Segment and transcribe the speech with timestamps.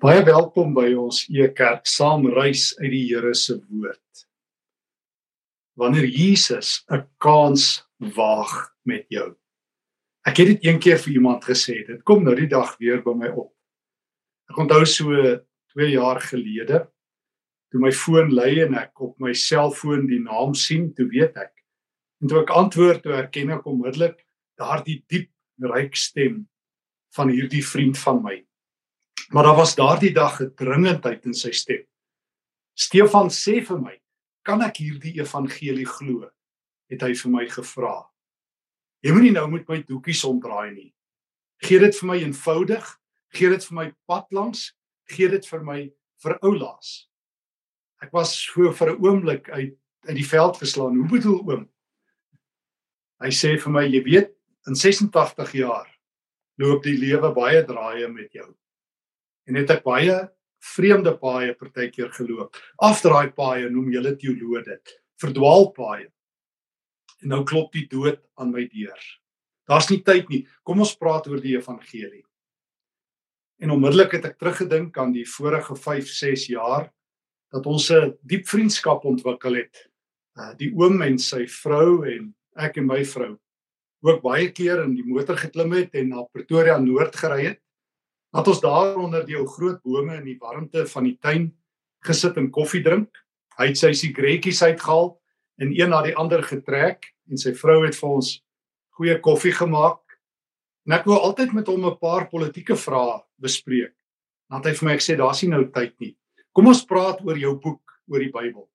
[0.00, 4.22] Baie welkom by ons E-kerk saamreis uit die Here se woord.
[5.76, 7.84] Wanneer Jesus 'n kans
[8.16, 9.36] waag met jou.
[10.24, 13.12] Ek het dit een keer vir iemand gesê, dit kom nou die dag weer by
[13.12, 13.52] my op.
[14.48, 15.12] Ek onthou so
[15.76, 16.88] 2 jaar gelede
[17.70, 21.52] toe my foon lui en ek op my selfoon die naam sien, toe weet ek.
[22.22, 24.24] En toe ek antwoord, toe herken ek onmiddellik
[24.56, 26.48] daardie diep ryk stem
[27.12, 28.46] van hierdie vriend van my
[29.30, 31.86] Maar daar was daardie dag 'n dringendheid in sy stem.
[32.74, 34.00] Stefan sê vir my,
[34.42, 36.30] "Kan ek hierdie evangelie glo?"
[36.90, 37.94] het hy vir my gevra.
[39.00, 40.94] Jy moenie nou met my doekies omdraai nie.
[41.62, 43.00] Gee dit vir my eenvoudig,
[43.36, 44.72] gee dit vir my pad langs,
[45.08, 45.92] gee dit vir my
[46.24, 47.06] vir oulaas.
[48.02, 49.76] Ek was so vir 'n oomblik uit
[50.08, 50.96] uit die veld geslaan.
[50.96, 51.68] Hoe bedoel oom?
[53.20, 54.30] Hy sê vir my, "Jy weet,
[54.66, 55.86] in 86 jaar
[56.58, 58.56] loop die lewe baie draaie met jou."
[59.48, 60.16] En het ek baie
[60.60, 62.56] vreemde paaie partykeer geloop.
[62.84, 66.08] Afdraai paaie noem julle teoloë dit, verdwaal paaie.
[67.20, 69.00] En nou klop die dood aan my deur.
[69.68, 70.44] Daar's nie tyd nie.
[70.66, 72.24] Kom ons praat oor die evangelie.
[73.60, 76.88] En onmiddellik het ek teruggedink aan die vorige 5, 6 jaar
[77.52, 79.86] dat ons 'n diep vriendskap ontwikkel het.
[80.36, 83.36] Uh die oom en sy vrou en ek en my vrou
[84.02, 87.60] ook baie keer in die motor geklim het en na Pretoria Noord gery het
[88.30, 91.50] Dat ons daar onder die ou groot bome in die warmte van die tuin
[92.06, 93.10] gesit en koffie drink.
[93.58, 95.10] Hy het sy sigaretjies uitgehaal
[95.60, 98.36] en een na die ander getrek en sy vrou het vir ons
[98.96, 100.00] goeie koffie gemaak.
[100.86, 103.94] En ek wou altyd met hom 'n paar politieke vrae bespreek.
[104.50, 106.16] Dan het hy vir my gesê daar's nie nou tyd nie.
[106.52, 108.68] Kom ons praat oor jou boek oor die Bybel.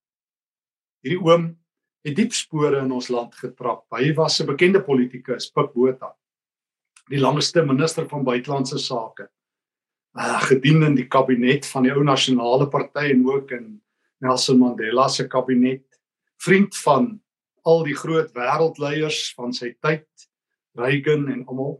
[1.03, 1.57] Hierdie oom
[2.05, 3.85] het diep spore in ons land getrap.
[3.91, 6.15] Hy was 'n bekende politikus, Pik Botha.
[7.09, 9.29] Die langste minister van buitelandse sake
[10.17, 13.67] uh, gedien in die kabinet van die ou nasionale party en ook in
[14.23, 15.85] Nelson Mandela se kabinet.
[16.43, 17.11] Vriend van
[17.65, 20.07] al die groot wêreldleiers van sy tyd
[20.75, 21.77] Reagan en almal.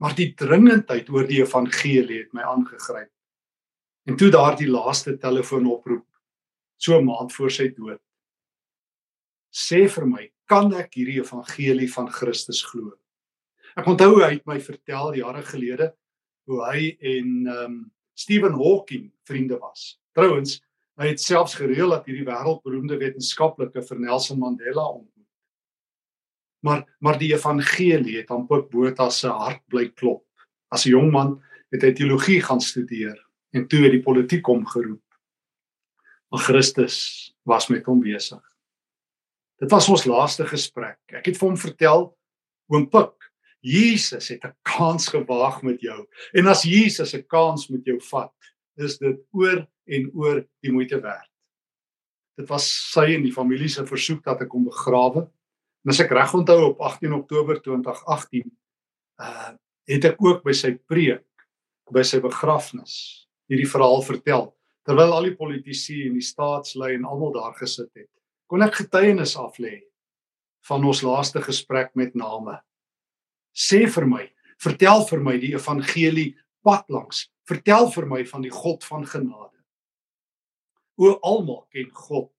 [0.00, 3.12] Maar die dringendheid oor die evangelie het my aangegryp.
[4.06, 6.04] En toe daardie laaste telefoonoproep
[6.76, 8.00] so 'n maand voor sy dood
[9.56, 12.92] sê vir my kan ek hierdie evangelie van Christus glo?
[13.76, 15.90] Ek onthou hy het my vertel jare gelede
[16.46, 17.84] hoe hy en ehm um,
[18.16, 19.98] Stephen Hawking vriende was.
[20.16, 20.54] Trouwens,
[20.96, 25.28] hy het selfs gereël dat hierdie wêreldberoemde wetenskaplike vir Nelson Mandela ontmoet.
[26.64, 30.24] Maar maar die evangelie het aan Pope Botha se hart bly klop.
[30.72, 33.18] As 'n jong man het hy teologie gaan studeer
[33.52, 35.02] en toe het die politiek hom geroep.
[36.30, 36.96] Maar Christus
[37.42, 38.42] was met hom besig.
[39.60, 40.98] Dit was ons laaste gesprek.
[41.06, 42.16] Ek het vir hom vertel
[42.68, 43.15] oom Pik
[43.66, 46.06] Jesus het 'n kans gewaag met jou.
[46.32, 48.32] En as Jesus 'n kans met jou vat,
[48.76, 51.30] is dit oor en oor die moeite werd.
[52.36, 55.24] Dit was sy en die familie se versoek dat ek hom begrawe.
[55.84, 58.50] En as ek reg onthou op 18 Oktober 2018,
[59.20, 59.52] uh
[59.86, 61.22] het ek ook by sy preek
[61.94, 64.48] by sy begrafnis hierdie verhaal vertel
[64.82, 68.10] terwyl al die politici en die staatslei en almal daar gesit het.
[68.50, 69.84] Kon ek getuienis aflê
[70.66, 72.58] van ons laaste gesprek met name
[73.56, 74.24] sê vir my,
[74.60, 76.34] vertel vir my die evangelie
[76.64, 77.26] pad langs.
[77.48, 79.54] Vertel vir my van die God van genade.
[81.00, 82.32] O almal ken God.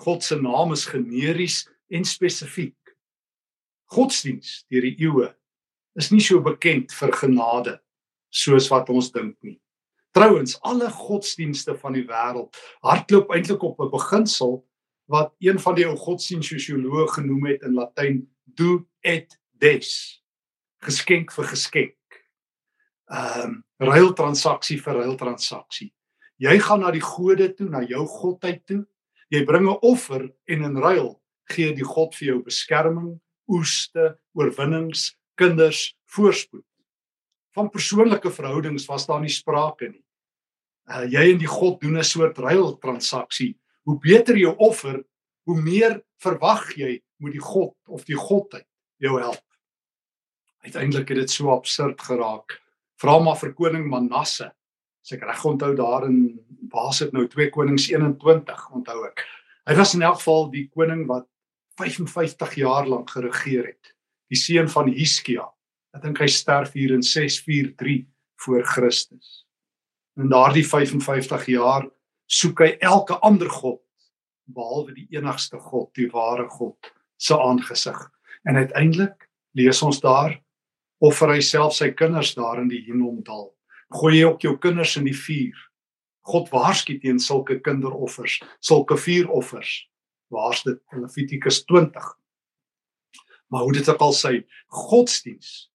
[0.00, 2.76] God se naam is generies en spesifiek.
[3.92, 5.28] Godsdiens deur die eeue
[5.98, 7.76] is nie so bekend vir genade
[8.30, 9.58] soos wat ons dink nie.
[10.16, 12.56] Trouwens, alle godsdienste van die wêreld
[12.86, 14.64] hardloop eintlik op 'n beginsel
[15.10, 19.88] wat een van die ou godsdienstsosioloë genoem het in Latyn do et des
[20.84, 21.96] geskenk vir geskenk.
[23.10, 25.88] Ehm um, ruil transaksie vir ruil transaksie.
[26.40, 28.84] Jy gaan na die gode toe, na jou godheid toe.
[29.32, 31.20] Jy bring 'n offer en in ruil
[31.50, 36.64] gee die God vir jou beskerming, oeste, oorwinnings, kinders, voorspoed.
[37.56, 40.04] Van persoonlike verhoudings was daar nie sprake nie.
[40.88, 43.56] Uh jy en die God doen 'n soort ruil transaksie.
[43.84, 45.04] Hoe beter jou offer,
[45.46, 48.66] hoe meer verwag jy moet die God of die godheid
[48.98, 49.44] jou help.
[50.60, 52.58] Uiteindelik het dit so absurd geraak.
[53.00, 54.50] Vra maar vir koning Manasse.
[55.00, 56.38] As ek reg onthou daar in
[56.70, 59.24] waar sit nou 2 Konings 21 onthou ek.
[59.66, 61.26] Hy was in elk geval die koning wat
[61.80, 63.94] 55 jaar lank geregeer het.
[64.30, 65.46] Die seun van Hiskia.
[65.96, 68.04] Ek dink hy sterf hier in 643
[68.44, 69.46] voor Christus.
[70.20, 71.88] In daardie 55 jaar
[72.30, 73.80] soek hy elke ander god
[74.54, 77.98] behalwe die enigste God, die ware God se aangesig.
[78.48, 79.28] En uiteindelik
[79.58, 80.36] lees ons daar
[81.00, 83.50] offer hy self sy kinders daar in die Hinnomdal.
[83.90, 85.56] Gooi jy ook jou kinders in die vuur.
[86.30, 89.88] God waarsku teen sulke kinderoffers, sulke vuuroffers.
[90.30, 92.04] Waar's dit in Levitikus 20?
[93.50, 94.32] Maar hoe dit ook al sê,
[94.68, 95.70] godsdiens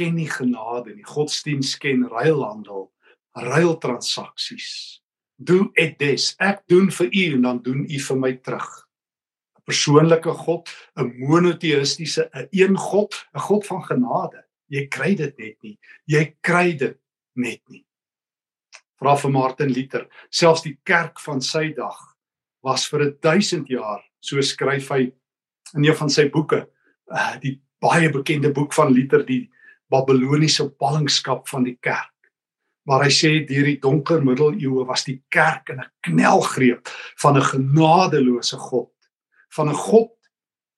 [0.00, 1.04] ken nie genade nie.
[1.04, 2.86] Godsdiens ken ruilhandel,
[3.36, 4.70] ruiltransaksies.
[5.36, 6.30] Do et des.
[6.40, 8.70] Ek doen vir u en dan doen u vir my terug.
[9.58, 14.41] 'n Persoonlike God, 'n monoteïstiese, 'n een God, 'n God van genade.
[14.72, 15.76] Jy kry dit net nie.
[16.08, 16.96] Jy kry dit
[17.36, 17.84] net nie.
[19.02, 21.98] Vra vir Martin Luther, selfs die kerk van sy dag
[22.62, 25.02] was vir 1000 jaar, so skryf hy
[25.74, 26.62] in een van sy boeke,
[27.10, 29.48] uh, die baie bekende boek van Luther die
[29.92, 32.08] Babiloniese ballingskap van die kerk.
[32.88, 36.88] Maar hy sê deur die donker middeleeue was die kerk in 'n knelgreep
[37.22, 38.94] van 'n genadeloose God,
[39.50, 40.10] van 'n God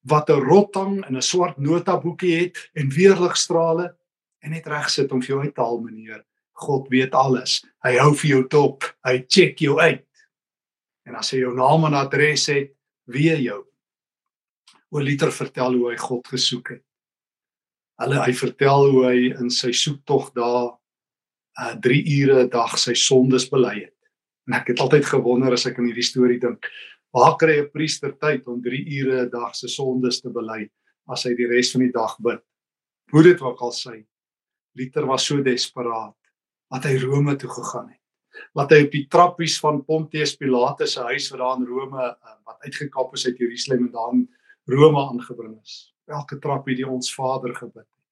[0.04, 3.96] wat 'n rottang en 'n swart notaboekie het en weerligstrale
[4.40, 6.24] en net reg sit om vir jou uit te haal meneer.
[6.52, 7.64] God weet alles.
[7.82, 8.84] Hy hou vir jou dop.
[9.04, 10.06] Hy check jou uit.
[11.04, 12.70] En as hy jou naam en adres het,
[13.04, 13.64] weet jou.
[14.90, 16.84] O Liter vertel hoe hy God gesoek het.
[17.98, 20.74] Hulle hy vertel hoe hy in sy soektog daar
[21.60, 23.94] uh 3 ure 'n dag sy sondes bely het.
[24.46, 26.66] En ek het altyd gewonder as ek aan hierdie storie dink,
[27.14, 30.68] waar kry 'n priester tyd om 3 ure 'n dag sy sondes te bely
[31.06, 32.42] as hy die res van die dag bid?
[33.12, 34.04] Hoe dit ook al sê,
[34.74, 36.16] Liter was so desperaat
[36.70, 38.00] dat hy Rome toe gegaan het.
[38.54, 42.34] Laat hy op die trappies van Pontius Pilatus se huis wat daar in Rome uh,
[42.44, 44.28] wat uitgekap is uit Jerusalem en daar in
[44.66, 45.94] Rome aangebring is.
[46.10, 48.02] Elke trappie die ons Vader gebid het.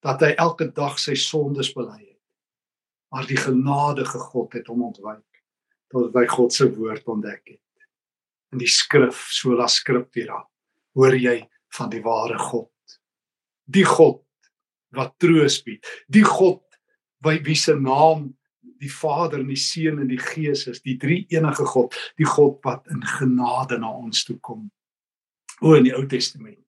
[0.00, 2.20] Dat hy elke dag sy sondes bely het.
[3.10, 5.26] Maar die genadige God het hom ontwyk
[5.92, 7.60] tot hy God se woord ontdek het.
[8.52, 10.42] In die skrif, sola scriptura,
[10.96, 11.38] hoor jy
[11.76, 12.98] van die ware God.
[13.64, 14.20] Die God
[14.92, 15.86] wat troos bied.
[16.12, 16.60] Die God
[17.24, 18.32] by wie se naam
[18.82, 22.58] die Vader en die Seun en die Gees is, die drie enige God, die God
[22.66, 24.66] wat in genade na ons toe kom.
[25.62, 26.58] O in die Ou Testament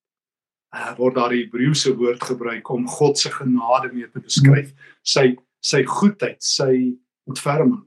[0.74, 4.72] uh, word daar die Hebreëse woord gebruik om God se genade mee te beskryf,
[5.06, 5.34] sy
[5.64, 6.92] sy goedheid, sy
[7.30, 7.80] ontferming.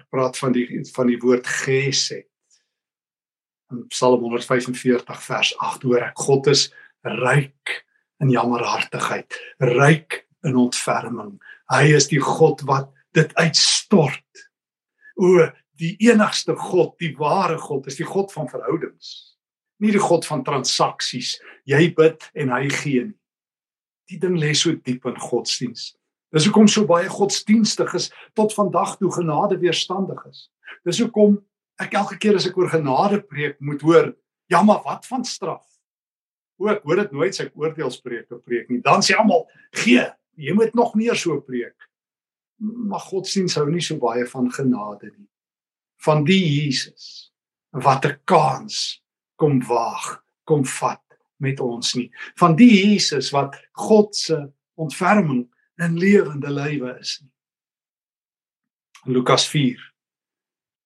[0.00, 2.28] Ek praat van die van die woord gesed.
[3.72, 6.66] In Psalm 145 vers 8 hoor ek God is
[7.08, 7.78] ryk
[8.22, 9.32] in jammerhartigheid,
[9.64, 11.38] ryk in ontferming.
[11.72, 14.44] Hy is die God wat dit uitstort.
[15.16, 15.48] O,
[15.80, 19.32] die enigste God, die ware God, is die God van verhoudings.
[19.82, 21.38] Nie die God van transaksies.
[21.66, 23.18] Jy bid en hy gee nie.
[24.12, 25.94] Die ding lê so diep in godsdiens.
[26.32, 30.46] Dis hoekom so baie godsdienstig is tot vandag toe genade weerstandig is.
[30.84, 31.38] Dis hoekom
[31.80, 34.12] ek elke keer as ek oor genade preek moet hoor,
[34.52, 35.64] ja maar wat van straf?
[36.60, 38.82] O, ek hoor dit nooit as ek oordeelspreuke preek nie.
[38.84, 39.46] Dan sê almal,
[39.82, 40.04] gee,
[40.38, 41.76] jy moet nog meer so preek.
[42.62, 45.28] Maar God sien sou nie so baie van genade nie.
[46.04, 47.30] Van die Jesus
[47.72, 49.02] wat 'n kans
[49.36, 51.02] kom waag, kom vat
[51.40, 52.10] met ons nie.
[52.36, 55.48] Van die Jesus wat God se ontferming
[55.78, 57.30] in lewende lywe is nie.
[59.14, 59.91] Lukas 4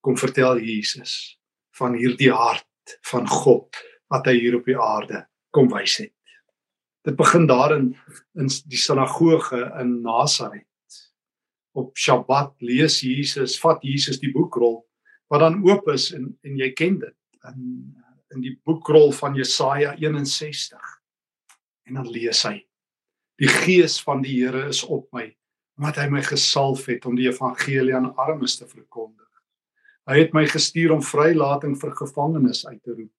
[0.07, 1.35] kom vertel Jesus
[1.75, 3.75] van hierdie hart van God
[4.13, 6.15] wat hy hier op die aarde kom wys het.
[7.07, 7.89] Dit begin daar in
[8.39, 11.01] in die sinagoge in Nasaret.
[11.75, 14.85] Op Sabbat lees Jesus, vat Jesus die boekrol
[15.33, 17.67] wat dan oop is en en jy ken dit in
[18.35, 20.79] in die boekrol van Jesaja 61.
[21.87, 22.59] En dan lees hy:
[23.39, 25.29] Die gees van die Here is op my,
[25.79, 29.26] omdat hy my gesalf het om die evangelie aan armes te verkondig.
[30.07, 33.13] Hy het my gestuur om vrylating vir gevangenes uit te roep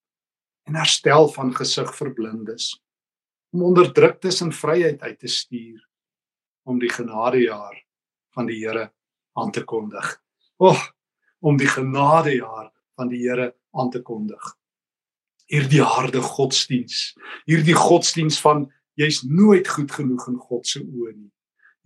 [0.68, 2.70] en herstel van gesig vir blindes
[3.56, 5.82] om onderdruktes in vryheid uit te stuur
[6.68, 7.76] om die genadejaar
[8.36, 8.90] van die Here
[9.36, 10.16] aan te kondig.
[10.60, 10.84] O, oh,
[11.40, 14.44] om die genadejaar van die Here aan te kondig.
[15.48, 17.16] Hierdie harde godsdiens,
[17.48, 18.66] hierdie godsdiens van
[19.00, 21.32] jy's nooit goed genoeg in God se oë nie.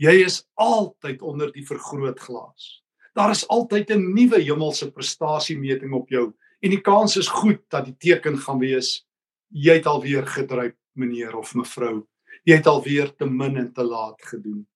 [0.01, 2.80] Jy is altyd onder die vergrootglas.
[3.13, 7.85] Daar is altyd 'n nuwe hemelse prestasiemeting op jou en die kans is goed dat
[7.85, 9.05] die teken gaan wees
[9.51, 12.07] jy het alweer gedryf meneer of mevrou.
[12.47, 14.67] Jy het alweer te min en te laat gedoen.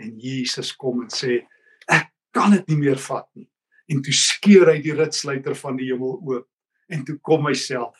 [0.00, 1.46] En Jesus kom en sê,
[1.86, 3.48] ek kan dit nie meer vat nie.
[3.90, 6.46] En toe skeur hy die ritsluiter van die hemel oop
[6.90, 7.98] en toe kom hy self,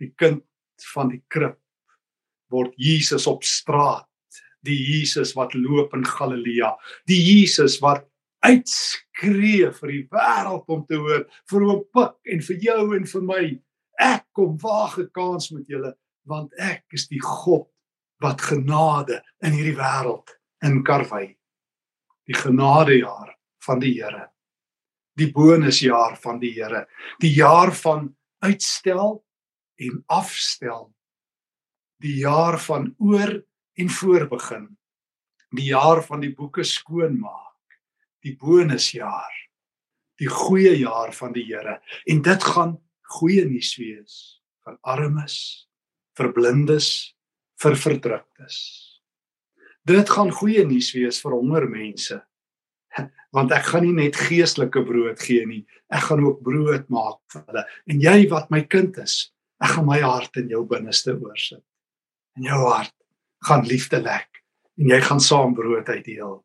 [0.00, 0.42] die kind
[0.92, 1.56] van die krib
[2.52, 4.08] word Jesus op straat,
[4.60, 6.74] die Jesus wat loop in Galilea,
[7.08, 8.04] die Jesus wat
[8.42, 13.22] uitskree vir die wêreld om te hoor, vir oom Pik en vir jou en vir
[13.22, 13.44] my.
[14.00, 15.94] Ek kom waag 'n kans met julle
[16.26, 17.68] want ek is die God
[18.20, 21.36] wat genade in hierdie wêreld inkarwei.
[22.26, 23.34] die genadejaar
[23.66, 24.28] van die Here.
[25.18, 26.86] Die bonusjaar van die Here,
[27.20, 29.20] die jaar van uitstel
[29.76, 30.92] en afstel.
[32.02, 33.36] Die jaar van oor
[33.78, 34.66] en voorbegin.
[35.52, 37.51] Die jaar van die boeke skoonmaak.
[38.22, 39.34] Die bonusjaar.
[40.20, 41.80] Die goeie jaar van die Here.
[42.06, 42.76] En dit gaan
[43.18, 44.18] goeie nuus wees
[44.62, 45.36] vir armes,
[46.18, 46.88] vir blindes,
[47.62, 48.58] vir verdruktes.
[49.88, 52.20] Dit gaan goeie nuus wees vir honger mense.
[53.34, 55.62] Want ek gaan nie net geestelike brood gee nie,
[55.92, 57.64] ek gaan ook brood maak vir hulle.
[57.90, 61.62] En jy wat my kind is, ek gaan my hart in jou binneste oorsit.
[62.38, 62.94] In jou hart
[63.48, 64.42] gaan liefde lek
[64.78, 66.38] en jy gaan saam brood uitdeel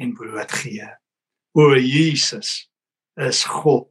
[0.00, 0.88] en brood gee.
[1.52, 2.70] O Jesus
[3.16, 3.88] is God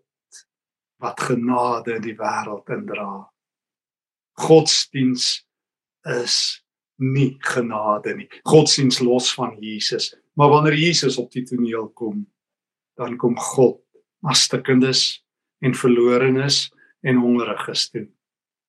[0.99, 3.27] wat genade in die wêreld indra.
[4.39, 5.41] Godsdiens
[6.07, 6.35] is
[6.99, 8.27] nie genade nie.
[8.47, 10.13] Godsdiens los van Jesus.
[10.39, 12.23] Maar wanneer Jesus op die toneel kom,
[12.95, 13.81] dan kom God
[14.23, 15.19] na stikkendes
[15.59, 16.69] en verlorenes
[17.03, 18.05] en hongeriges toe.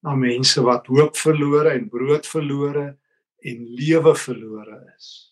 [0.03, 2.87] Na mense wat hoop verlore en brood verlore
[3.47, 5.31] en lewe verlore is.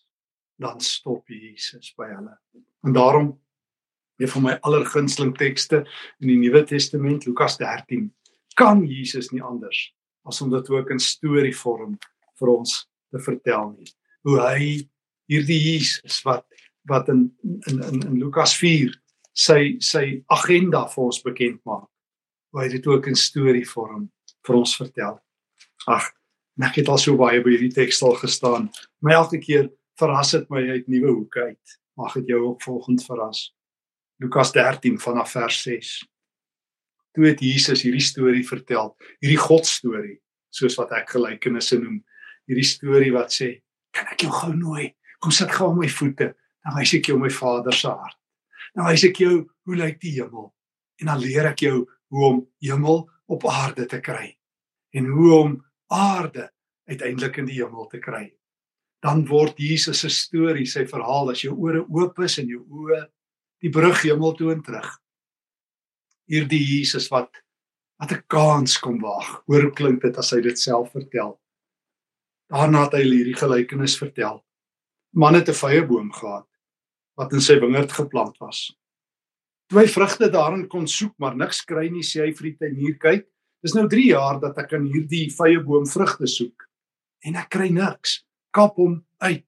[0.59, 2.35] Dan stop Jesus by hulle.
[2.87, 3.33] En daarom
[4.19, 5.83] een van my allergunsteling tekste
[6.19, 8.09] in die Nuwe Testament, Lukas 13,
[8.59, 9.89] kan Jesus nie anders
[10.27, 11.95] as om dit ook in storievorm
[12.39, 13.87] vir ons te vertel nie.
[14.27, 14.65] Hoe hy
[15.31, 16.45] hierdie Jesus wat
[16.89, 17.29] wat in
[17.67, 18.93] in in, in Lukas 4
[19.33, 21.87] sy sy agenda vir ons bekend maak.
[22.51, 24.09] Hoe hy dit ook in storievorm
[24.47, 25.19] vir ons vertel.
[25.87, 26.09] Ag,
[26.65, 28.69] ek het al so baie by hierdie teks al gestaan.
[29.05, 31.77] My elke keer verras dit my uit nuwe hoeke uit.
[31.99, 33.49] Mag dit jou ook volgend verras.
[34.19, 35.89] Lukas 13 vanaf vers 6.
[37.15, 38.91] Toe het Jesus hierdie storie vertel,
[39.23, 40.17] hierdie God storie,
[40.51, 42.01] soos wat ek gelykenisse noem.
[42.49, 43.61] Hierdie storie wat sê,
[43.95, 44.93] "Kan ek jou gou nooi?
[45.21, 46.35] Kom sit gou aan my voete,
[46.65, 48.17] dan wys ek jou my Vader se hart.
[48.75, 50.53] Dan wys ek jou hoe lyk die hemel
[50.99, 54.37] en dan leer ek jou hoe om hemel op aarde te kry
[54.93, 56.49] en hoe om aarde
[56.89, 58.33] uiteindelik in die hemel te kry."
[59.01, 63.07] Dan word Jesus se storie, sy verhaal as jou ore oop is en jou oë
[63.63, 64.89] die brug hemel toe en terug.
[66.29, 67.31] Hierdie Jesus wat
[67.99, 69.43] wat 'n kans kom waag.
[69.47, 71.39] Hoor klink dit as hy dit self vertel.
[72.49, 74.45] Daarna het hy hierdie gelykenis vertel.
[75.13, 76.47] Man het 'n vrye boom gehad
[77.17, 78.75] wat in sy wingerd geplant was.
[79.67, 82.97] Toe hy vrugte daarin kon soek, maar niks kry nie, sê hy vir die tuinier:
[82.97, 83.27] "Kyk,
[83.61, 86.67] dis nou 3 jaar dat ek aan hierdie vrye boom vrugte soek
[87.25, 88.23] en ek kry niks.
[88.51, 89.45] Kap hom uit."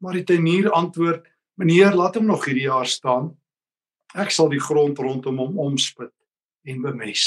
[0.00, 1.26] Maar die tuinier antwoord:
[1.58, 3.32] Meneer, laat hom nog hierdie jaar staan.
[4.14, 6.12] Ek sal die grond rondom hom omspit
[6.68, 7.24] en bemes.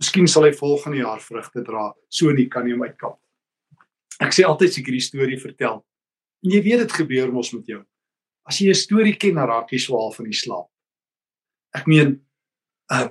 [0.00, 1.90] Miskien sal hy volgende jaar vrugte dra.
[2.08, 3.18] So nie kan jy hom uitkap.
[4.24, 5.82] Ek sê altyd as ek hierdie storie vertel.
[6.40, 7.82] En jy weet dit gebeur mos met jou.
[8.48, 10.68] As jy 'n storie ken, dan raak jy swaal van die slaap.
[11.74, 12.24] Ek meen,
[12.90, 13.08] uh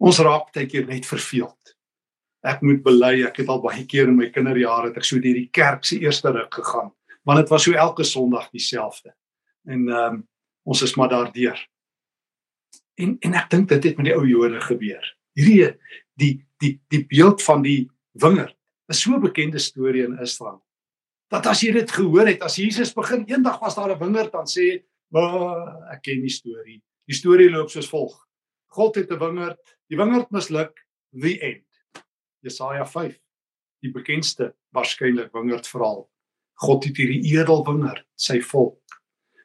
[0.00, 1.76] ons raak baie keer net verveeld.
[2.42, 5.34] Ek moet bely, ek het al baie keer in my kinderjare het ek so deur
[5.34, 6.90] die kerk se eerste ruk gegaan,
[7.24, 9.14] want dit was so elke Sondag dieselfde
[9.64, 10.28] en ehm um,
[10.62, 11.58] ons is maar daardeur.
[12.94, 15.02] En en ek dink dit het met die ou Jode gebeur.
[15.38, 15.72] Hierdie
[16.20, 17.90] die die die beeld van die
[18.22, 18.56] wingerd
[18.92, 20.62] is so 'n bekende storie in Israel.
[21.30, 24.46] Dat as jy dit gehoor het, as Jesus begin eendag was daar 'n wingerd dan
[24.46, 28.28] sê, "Wa, ek ken die storie." Die storie loop soos volg.
[28.66, 31.66] God het 'n wingerd, die wingerd misluk, the end.
[32.40, 33.18] Jesaja 5,
[33.80, 36.10] die bekendste waarskynlik wingerd verhaal.
[36.54, 38.81] God het hierdie edel wingerd, sy volk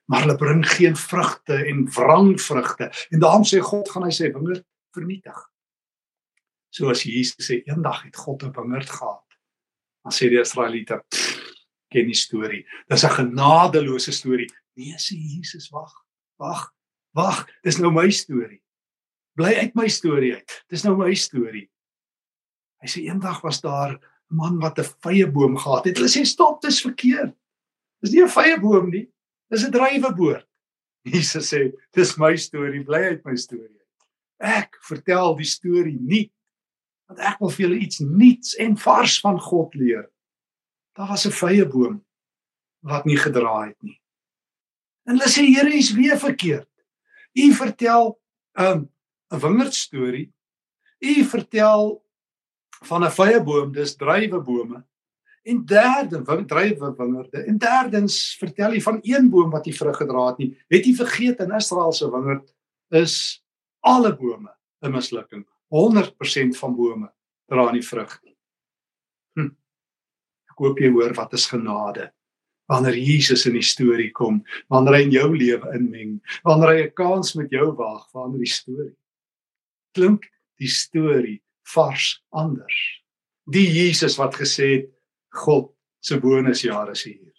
[0.08, 4.32] maar hulle bring geen vrugte en wrang vrugte en daarom sê God gaan hy sy
[4.32, 4.64] wingerd
[4.96, 5.40] vernietig.
[6.72, 9.26] So as Jesus sê eendag het God 'n wingerd gehad.
[10.04, 11.04] Dan sê die Israeliete
[11.92, 12.66] ken die storie.
[12.88, 14.50] Dis 'n genadeloose storie.
[14.76, 15.94] Nee, sê Jesus, wag.
[16.38, 16.74] Wag.
[17.12, 18.62] Wag, dis nou my storie.
[19.36, 20.64] Bly uit my storie uit.
[20.70, 21.70] Dis nou my storie.
[22.82, 24.00] Hy sê eendag was daar 'n
[24.36, 25.98] man wat 'n vrye boom gehad het.
[25.98, 27.36] Hulle sê stop, dis verkeerd.
[28.02, 29.10] Dis nie 'n vrye boom nie.
[29.50, 30.48] Dis 'n dryweboord.
[31.08, 33.82] Jesus sê, dis my storie, bly uit my storie.
[34.38, 36.27] Ek vertel die storie nie
[37.08, 40.10] want ek wil vir julle iets nuuts en vars van God leer.
[40.98, 42.04] Daar was 'n vrye boom
[42.84, 44.01] wat nie gedraai het nie.
[45.08, 46.70] En hulle sê Here, is weer verkeerd.
[47.34, 48.20] U vertel
[48.58, 48.89] 'n um,
[49.32, 50.34] 'n wingerd storie.
[51.00, 52.04] U vertel
[52.84, 54.84] van 'n vrye boom, dis drywebome.
[55.48, 57.44] En derde, drywe wingerde.
[57.48, 60.50] En derdens vertel hy van een boom wat nie vrug gedra het nie.
[60.74, 62.51] Het jy vergeet in Israel se wingerd
[62.96, 63.16] is
[63.80, 64.51] alle bome
[64.84, 65.46] 'n mislukking.
[65.72, 67.10] 100% van bome
[67.48, 68.36] dra nie vrug nie.
[69.36, 69.56] Hm.
[70.51, 72.12] Ek hoop jy hoor wat is genade.
[72.68, 76.94] wanneer Jesus in die storie kom, wanneer hy in jou lewe inmeng, wanneer hy 'n
[76.94, 78.96] kans met jou waag, verander die storie.
[79.96, 80.27] Klink
[80.60, 81.42] die storie
[81.74, 83.04] vars anders.
[83.50, 84.89] Die Jesus wat gesê het
[85.38, 87.34] God se bonusjare is hier.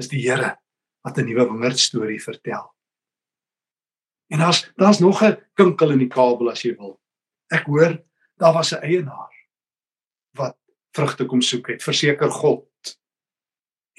[0.00, 0.56] Is die Here
[1.04, 2.74] wat 'n nuwe wingerd storie vertel.
[4.30, 7.00] En daar's daar's nog 'n kinkel in die kabel as jy wil.
[7.50, 8.02] Ek hoor
[8.36, 9.34] daar was 'n eienaar
[10.32, 10.56] wat
[10.92, 12.98] vrugte kom soek het, verseker God.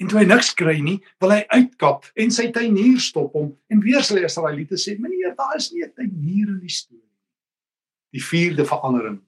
[0.00, 3.80] En toe hy niks kry nie, wil hy uitkap en sy tuinier stop hom en
[3.80, 7.20] weer sê Israeliete sê: "Meneer, daar is nie 'n tuinier in die storie nie."
[8.12, 9.22] Die vierde verandering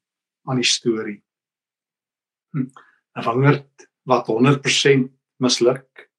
[0.44, 1.22] aan die storie.
[2.52, 2.70] Hm,
[3.16, 6.10] 'n Wingerd wat 100% misluk.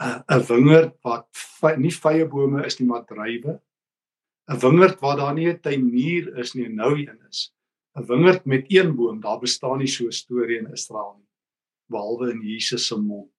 [0.00, 1.28] 'n 'n wingerd wat
[1.76, 3.60] nie vye bome is nie, maar druiwe.
[4.50, 7.52] 'n Wingerd waar daar nie 'n tuinier is nie, nou een is.
[7.96, 11.28] 'n Wingerd met een boom, daar bestaan nie so 'n storie in Israel nie,
[11.88, 13.30] behalwe in Jesus se mond.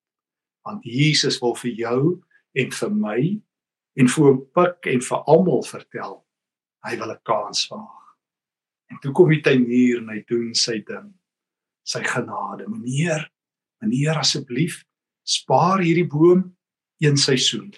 [0.62, 3.42] Want Jesus wil vir jou en vir my
[3.94, 6.26] en vir 'n pik en vir almal vertel.
[6.84, 8.16] Hy wil 'n kans waag.
[8.92, 11.14] En toe kom die tuinier en hy doen sy ding.
[11.84, 12.68] Sy genade.
[12.68, 13.32] Meneer,
[13.82, 14.84] meneer asseblief,
[15.28, 16.52] spaar hierdie boom
[17.02, 17.74] een seisoen.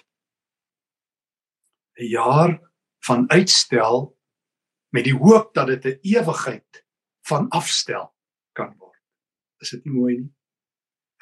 [1.96, 2.60] 'n Jaar
[3.04, 4.18] van uitstel
[4.94, 6.84] met die hoop dat dit 'n ewigheid
[7.26, 8.14] van afstel
[8.52, 9.00] kan word.
[9.58, 10.32] Is dit nie mooi nie?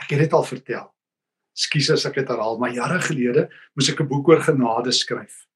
[0.03, 0.95] Ek het dit al vertel.
[1.53, 5.47] Skus as ek dit herhaal, maar jare gelede moes ek 'n boek oor genade skryf.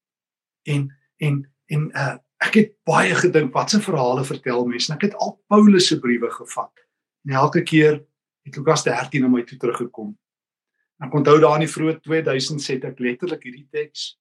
[0.63, 4.93] En en en uh ek het baie gedink wat se verhale vertel mense.
[4.93, 6.71] Ek het al Paulus se briewe gevat.
[7.25, 8.05] En elke keer
[8.47, 10.13] het Lukas 13 na my toe teruggekom.
[11.03, 14.15] Ek onthou daar in die vroeë 2000 sê ek letterlik hierdie teks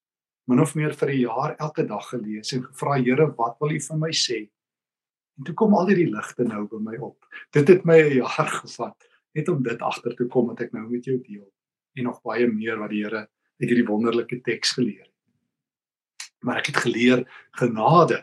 [0.47, 3.81] min of meer vir 'n jaar elke dag gelees en gevra Here, wat wil U
[3.81, 4.49] vir my sê?
[5.39, 7.19] En toe kom al hierdie ligte nou by my op.
[7.53, 8.97] Dit het my 'n jaar gevat
[9.35, 11.51] net om dit agter te kom wat ek nou met jou deel
[11.97, 13.29] en nog baie meer wat die Here
[13.61, 15.17] uit hierdie wonderlike teks geleer het
[16.47, 17.25] maar ek het geleer
[17.59, 18.23] genade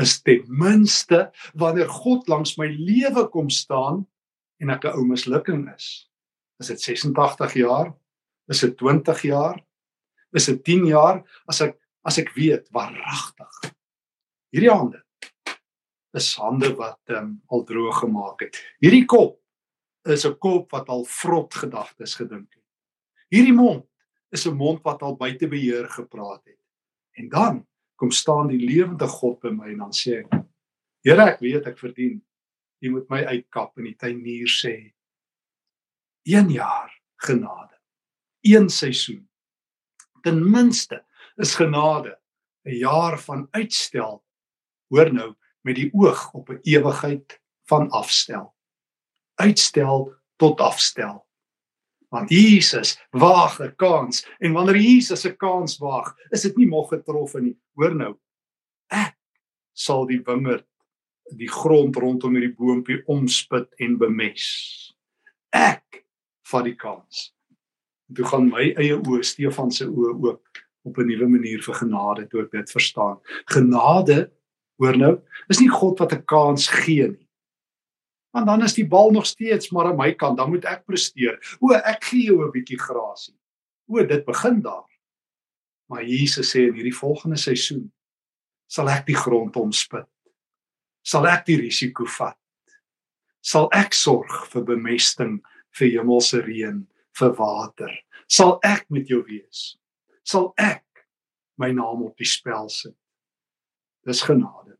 [0.00, 4.04] is ten minste wanneer God langs my lewe kom staan
[4.60, 6.10] en ek 'n ou mislukking is.
[6.60, 7.94] Is dit 86 jaar?
[8.48, 9.60] Is dit 20 jaar?
[10.32, 13.72] Is dit 10 jaar as ek as ek weet waaragtig.
[14.54, 15.02] Hierdie hande
[16.16, 18.56] is hande wat um, al droog gemaak het.
[18.80, 19.36] Hierdie kop
[20.08, 22.64] is 'n kop wat al vrot gedagtes gedink het.
[23.28, 23.84] Hierdie mond
[24.32, 26.60] is 'n mond wat al buite beheer gepraat het.
[27.18, 27.66] En dan
[27.96, 30.32] kom staan die lewende God by my en dan sê ek:
[31.04, 32.22] Here, ek weet ek verdien.
[32.80, 34.74] U moet my uitkap en die tuinier sê:
[36.26, 36.92] 1 jaar
[37.24, 37.74] genade.
[38.42, 39.24] 1 seisoen.
[40.22, 41.04] Ten minste
[41.36, 42.18] is genade
[42.64, 44.24] 'n jaar van uitstel.
[44.88, 48.54] Hoor nou met die oog op 'n ewigheid van afstel.
[49.34, 51.26] Uitstel tot afstel
[52.08, 56.88] want Jesus waag 'n kans en wanneer Jesus 'n kans waag, is dit nie mog
[56.88, 57.58] getroffen nie.
[57.74, 58.18] Hoor nou.
[58.86, 59.16] Ek
[59.72, 60.66] sal die wingerd,
[61.34, 64.46] die grond rondom hierdie boontjie omspit en bemes.
[65.50, 66.04] Ek
[66.46, 67.32] vat die kans.
[68.08, 71.74] En toe gaan my eie oë, Stefan se oë oop op 'n nuwe manier vir
[71.74, 73.18] genade toe ek dit verstaan.
[73.50, 74.30] Genade,
[74.78, 77.26] hoor nou, is nie God wat 'n kans gee nie
[78.36, 81.38] want dan is die bal nog steeds maar aan my kant, dan moet ek presteer.
[81.60, 83.34] O, ek gee jou 'n bietjie grasie.
[83.88, 84.90] O, dit begin daar.
[85.88, 87.92] Maar Jesus sê in hierdie volgende seisoen
[88.66, 90.06] sal ek die grond omspit.
[91.06, 92.38] Sal ek die risiko vat.
[93.46, 95.38] Sal ek sorg vir bemesting,
[95.78, 96.80] vir hemelse reën,
[97.18, 97.92] vir water.
[98.26, 99.76] Sal ek met jou wees.
[100.26, 100.82] Sal ek
[101.62, 102.96] my naam op die spel sit.
[104.06, 104.74] Dis genade.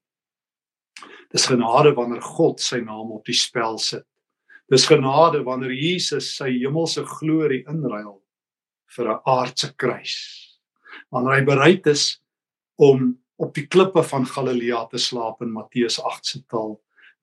[1.30, 4.06] Dis genade wanneer God sy naam op die spel sit.
[4.70, 8.18] Dis genade wanneer Jesus sy hemelse glorie inruil
[8.96, 10.16] vir 'n aardse kruis.
[11.10, 12.18] Wanneer hy bereid is
[12.78, 16.76] om op die klippe van Galilea te slaap in Matteus 8 se taal.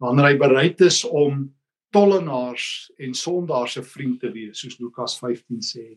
[0.03, 1.45] Wanneer hy bereid is om
[1.93, 5.87] tollenaars en sondaars se vriend te wees, soos Lukas 15 sê.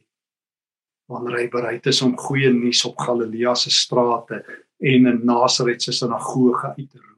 [1.11, 4.42] Wanneer hy bereid is om goeie nuus op Galilea se strate
[4.81, 7.16] en in Nasaret se sinagoge uit te roep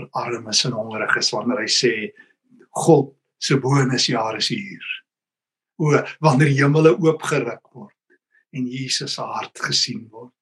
[0.00, 1.94] vir armes en hongeriges wanneer hy sê
[2.84, 4.90] God se bonusjaar is hier.
[5.80, 7.96] O, wanneer hemele oopgeruk word
[8.56, 10.34] en Jesus se hart gesien word,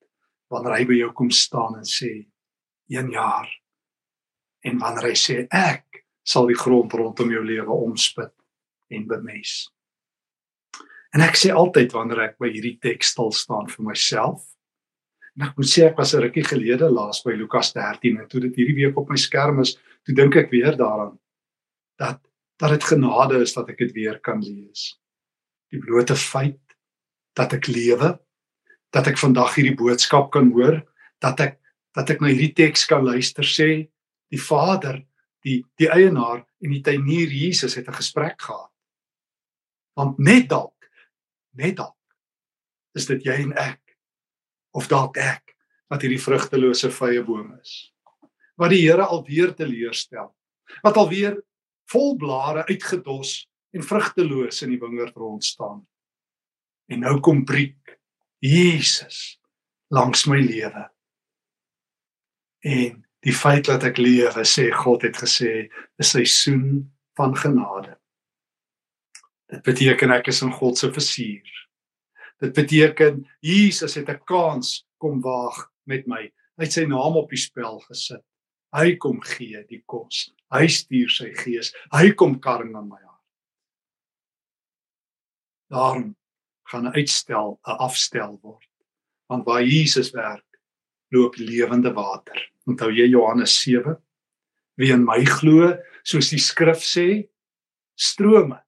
[0.53, 2.13] wanneer hy by jou kom staan en sê
[2.89, 3.49] 1 jaar.
[4.65, 8.33] En wanneer hy sê ek sal die grond rondom jou lewe omspit
[8.91, 9.69] en bemes.
[11.17, 14.45] En ek sê altyd wanneer ek by hierdie teks stil staan vir myself
[15.39, 18.41] En ek moet sê ek was 'n rukkie gelede laas by Lukas 13 en toe
[18.41, 21.15] dit hierdie week op my skerm is, toe dink ek weer daaraan
[21.99, 22.19] dat
[22.59, 24.99] dat dit genade is dat ek dit weer kan lees.
[25.71, 26.59] Die blote feit
[27.39, 28.19] dat ek lewe,
[28.95, 30.81] dat ek vandag hierdie boodskap kan hoor,
[31.21, 31.59] dat ek
[31.97, 33.89] dat ek na hierdie teks kan luister sê
[34.31, 35.01] die Vader,
[35.43, 38.71] die die eienaar en die tuinier Jesus het 'n gesprek gehad.
[39.97, 40.91] Want net dalk,
[41.57, 41.97] net dalk
[42.95, 43.99] is dit jy en ek
[44.73, 45.57] of dalk ek
[45.91, 47.93] wat hierdie vrugtelose vrye boom is.
[48.57, 50.35] Wat die Here alweer teleurstel.
[50.83, 51.39] Wat alweer
[51.91, 55.87] vol blare uitgedos en vrugteloos in die wingerd rond staan.
[56.89, 57.98] En nou kom breek
[58.39, 59.39] Jesus
[59.91, 60.85] langs my lewe.
[62.65, 67.99] En die feit dat ek lewe, sê God het gesê, 'n seisoen van genade.
[69.49, 71.69] Dit beteken ek is in God se versier.
[72.39, 76.31] Dit beteken Jesus het 'n kans kom waag met my.
[76.57, 78.25] Hy het sy naam op die spel gesit.
[78.75, 80.35] Hy kom gee die kos.
[80.53, 81.73] Hy stuur sy gees.
[81.91, 83.25] Hy kom karring aan my hart.
[85.71, 86.17] Daarom
[86.71, 88.69] gaan 'n uitstel 'n afstel word.
[89.27, 90.61] Want waar Jesus werk,
[91.09, 92.53] loop lewende water.
[92.65, 93.97] Onthou jy Johannes 7?
[94.75, 97.29] Wie in my glo, soos die skrif sê,
[97.95, 98.63] strome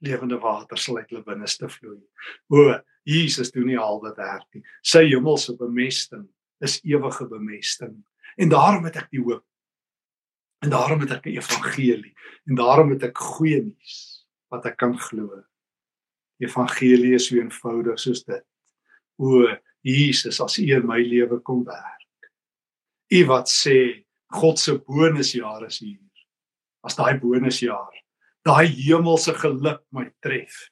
[0.00, 2.00] lewende water sal uit hulle binneste vloei.
[2.48, 4.64] O, Jesus doen nie halwe werk nie.
[4.82, 6.26] Sy hemelse bemesting
[6.60, 7.94] is ewige bemesting.
[8.36, 9.44] En daarom het ek die hoop.
[10.60, 12.14] En daarom het ek die evangelie
[12.48, 15.40] en daarom het ek goeie nuus wat ek kan glo.
[16.40, 18.44] Evangelie is so eenvoudig soos dit.
[19.20, 19.44] O
[19.84, 22.30] Jesus, as U in my lewe kom werk.
[23.10, 25.98] U wat sê God se bonusjaar is hier.
[26.86, 27.96] As daai bonusjaar,
[28.46, 30.68] daai hemelse geluk my tref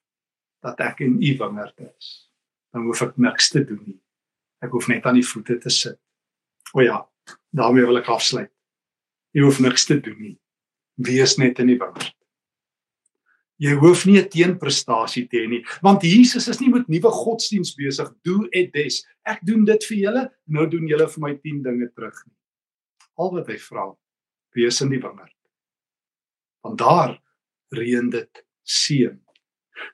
[0.64, 2.28] dat ek in U wingerd is,
[2.72, 4.00] dan hoef ek niks te doen nie.
[4.64, 5.98] Ek hoef net aan die voete te sit.
[6.74, 7.02] O ja,
[7.54, 8.50] daarmee wil ek afsluit.
[9.36, 10.36] Jy hoef niks te doen nie.
[11.04, 12.14] Wees net in die wingerd.
[13.58, 17.74] Jy hoef nie 'n teenprestasie te hê nie, want Jesus is nie met nuwe godsdiens
[17.74, 18.08] besig.
[18.22, 19.04] Do et des.
[19.26, 22.36] Ek doen dit vir julle, nou doen julle vir my 10 dinge terug nie.
[23.18, 23.96] Al wat hy vra,
[24.54, 25.34] wees in die wingerd.
[26.62, 27.18] Want daar
[27.74, 29.18] reën dit seën.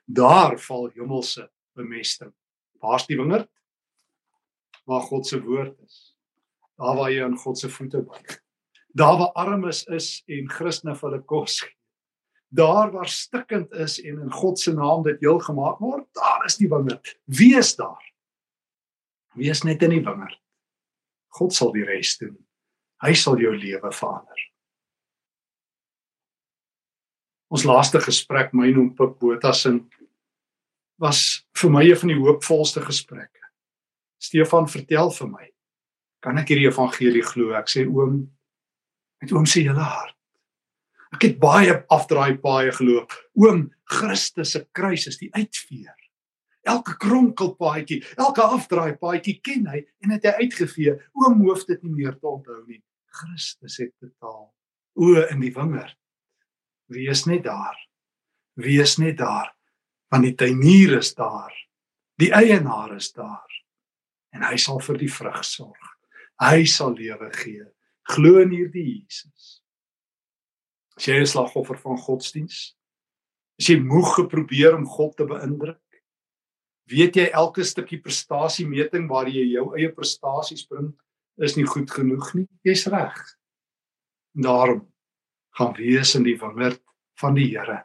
[0.05, 2.33] Daar val hemelse bemesting.
[2.81, 3.49] Waar's die wingerd?
[4.85, 6.13] Waar God se woord is.
[6.77, 8.41] Daar waar jy aan God se voete buig.
[8.93, 11.75] Daar waar armes is en Christene vir hulle kos gee
[12.55, 16.57] daar waar stikkend is en in God se naam dit heel gemaak word, daar is
[16.57, 17.15] die wingerd.
[17.25, 18.03] Wees daar.
[19.35, 20.39] Wees net in die wingerd.
[21.35, 22.37] God sal die res doen.
[23.03, 24.43] Hy sal jou lewe verander.
[27.51, 29.83] Ons laaste gesprek my noem Pik Botas in
[31.01, 33.41] was vir my een van die hoopvolste gesprekke.
[34.23, 35.47] Stefan vertel vir my,
[36.23, 37.51] kan ek hierdie evangelie glo?
[37.59, 38.21] Ek sê oom,
[39.21, 40.14] met oom se hele hart.
[41.13, 43.13] Ek het baie afdraai paaie geloop.
[43.37, 45.93] Oom Christus se kruis is die uitveer.
[46.65, 50.95] Elke kronkelpaadjie, elke afdraai paadjie ken hy en het hy uitgevee.
[51.21, 52.81] Oom hoef dit nie meer te onthou nie.
[53.21, 54.49] Christus het betaal.
[54.97, 55.97] O in die wingerd.
[56.91, 57.77] Wees net daar.
[58.57, 59.51] Wees net daar.
[60.09, 61.53] Want die tuinier is daar.
[62.21, 63.61] Die eienaar is daar.
[64.35, 65.91] En hy sal vir die vrug sorg.
[66.41, 67.63] Hy sal lewe gee.
[68.11, 69.61] Glo in hierdie Jesus.
[70.95, 72.75] As jy 'n slagoffer van godsdiens,
[73.59, 75.81] as jy moeg geprobeer om God te beïndruk,
[76.87, 80.93] weet jy elke stukkie prestasiemeting waar jy jou eie prestasies bring,
[81.37, 82.47] is nie goed genoeg nie.
[82.63, 83.17] Jy's reg.
[84.31, 84.85] Daarom
[85.57, 86.81] gaan wees in die wingerd
[87.19, 87.83] van die Here.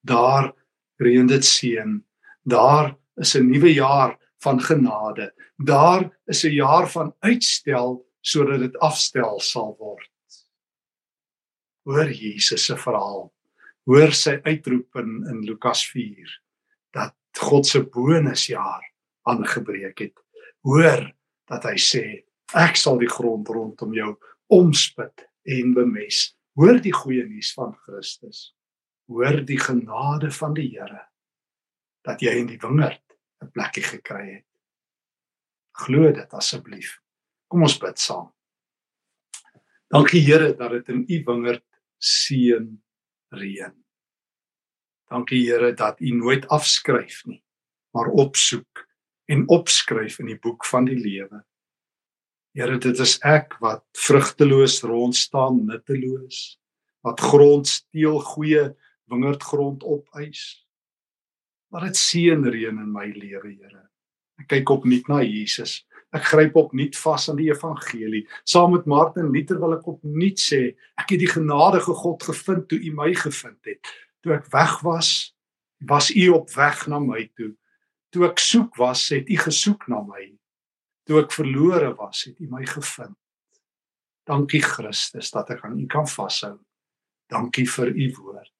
[0.00, 0.54] Daar
[1.00, 2.02] reën dit seën.
[2.44, 5.32] Daar is 'n nuwe jaar van genade.
[5.58, 10.08] Daar is 'n jaar van uitstel sodat dit afstel sal word
[11.88, 13.30] hoor Jesus se verhaal.
[13.88, 16.28] Hoor sy uitroep in in Lukas 4
[16.92, 18.84] dat God se bonusjaar
[19.28, 20.20] aangebreek het.
[20.66, 21.06] Hoor
[21.48, 22.04] dat hy sê
[22.56, 24.12] ek sal die grond rondom jou
[24.52, 26.34] omspit en bemes.
[26.58, 28.52] Hoor die goeie nuus van Christus.
[29.08, 31.06] Hoor die genade van die Here
[32.04, 33.04] dat jy in die wingerd
[33.42, 34.46] 'n plekkie gekry het.
[35.72, 37.00] Glo dit asseblief.
[37.48, 38.32] Kom ons bid saam.
[39.88, 41.67] Dankie Here dat dit in u wingerd
[41.98, 42.70] seën
[43.34, 43.74] reën.
[45.08, 47.42] Dankie Here dat U nooit afskryf nie,
[47.96, 48.84] maar opsoek
[49.28, 51.42] en opskryf in die boek van die lewe.
[52.56, 56.58] Here, dit is ek wat vrugteloos rond staan, nutteloos,
[57.06, 58.64] wat grond steel, goeie
[59.08, 60.64] wingerdgrond opeis.
[61.72, 63.84] Maar dit seën reën in my lewe, Here.
[64.40, 65.82] Ek kyk op nuut na Jesus
[66.16, 68.22] Ek gryp opnuut vas aan die evangelie.
[68.48, 70.60] Saam met Martin Luther wil ek opnuut sê,
[70.96, 73.92] ek het die genadige God gevind toe U my gevind het.
[74.24, 75.10] Toe ek weg was,
[75.84, 77.52] was U op weg na my toe.
[78.14, 80.30] Toe ek soek was, het U gesoek na my.
[81.08, 83.16] Toe ek verlore was, het U my gevind.
[84.28, 86.56] Dankie Christus dat ek aan U kan vashou.
[87.28, 88.52] Dankie vir U woord.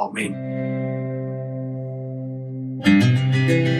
[0.00, 0.32] Amen.
[2.82, 3.71] thank you